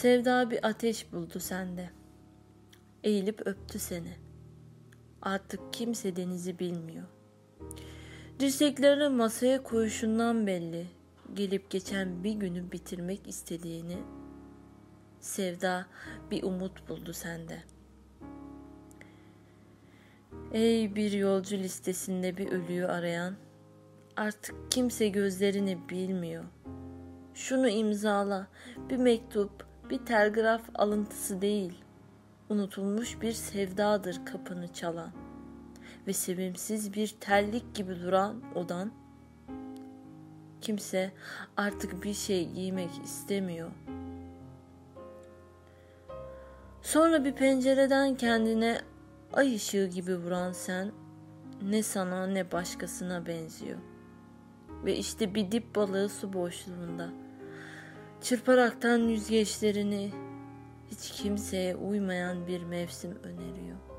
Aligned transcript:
Sevda 0.00 0.50
bir 0.50 0.68
ateş 0.68 1.12
buldu 1.12 1.40
sende. 1.40 1.90
Eğilip 3.04 3.46
öptü 3.46 3.78
seni. 3.78 4.16
Artık 5.22 5.72
kimse 5.72 6.16
denizi 6.16 6.58
bilmiyor. 6.58 7.06
Dirseklerini 8.38 9.08
masaya 9.08 9.62
koyuşundan 9.62 10.46
belli. 10.46 10.86
Gelip 11.34 11.70
geçen 11.70 12.24
bir 12.24 12.32
günü 12.32 12.72
bitirmek 12.72 13.28
istediğini 13.28 13.96
Sevda 15.20 15.86
bir 16.30 16.42
umut 16.42 16.88
buldu 16.88 17.12
sende. 17.12 17.62
Ey 20.52 20.94
bir 20.96 21.12
yolcu 21.12 21.56
listesinde 21.56 22.36
bir 22.36 22.52
ölüyü 22.52 22.86
arayan, 22.86 23.36
artık 24.16 24.72
kimse 24.72 25.08
gözlerini 25.08 25.88
bilmiyor. 25.88 26.44
Şunu 27.34 27.68
imzala, 27.68 28.46
bir 28.90 28.96
mektup, 28.96 29.69
bir 29.90 29.98
telgraf 29.98 30.62
alıntısı 30.74 31.40
değil, 31.40 31.84
unutulmuş 32.48 33.20
bir 33.20 33.32
sevdadır 33.32 34.20
kapını 34.24 34.72
çalan 34.72 35.10
ve 36.06 36.12
sevimsiz 36.12 36.94
bir 36.94 37.16
terlik 37.20 37.74
gibi 37.74 38.00
duran 38.02 38.42
odan. 38.54 38.92
Kimse 40.60 41.12
artık 41.56 42.04
bir 42.04 42.14
şey 42.14 42.50
giymek 42.50 42.90
istemiyor.'' 43.04 44.00
Sonra 46.82 47.24
bir 47.24 47.32
pencereden 47.32 48.14
kendine 48.14 48.80
ay 49.32 49.54
ışığı 49.54 49.86
gibi 49.86 50.16
vuran 50.16 50.52
sen 50.52 50.92
ne 51.62 51.82
sana 51.82 52.26
ne 52.26 52.52
başkasına 52.52 53.26
benziyor. 53.26 53.78
Ve 54.84 54.96
işte 54.96 55.34
bir 55.34 55.52
dip 55.52 55.74
balığı 55.74 56.08
su 56.08 56.32
boşluğunda 56.32 57.08
çırparaktan 58.22 58.98
yüzgeçlerini 58.98 60.10
hiç 60.90 61.10
kimseye 61.10 61.76
uymayan 61.76 62.46
bir 62.46 62.62
mevsim 62.62 63.18
öneriyor. 63.22 63.89